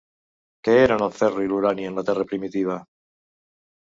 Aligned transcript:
Què 0.67 0.77
eren 0.85 1.03
el 1.07 1.11
ferro 1.17 1.43
i 1.43 1.49
l'urani 1.51 1.85
en 1.89 1.99
la 1.99 2.05
Terra 2.07 2.25
primitiva? 2.31 2.79